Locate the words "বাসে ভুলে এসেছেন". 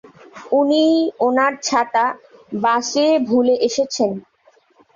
2.55-4.11